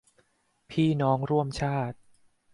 [0.69, 1.97] พี่น้องร่วมชาติ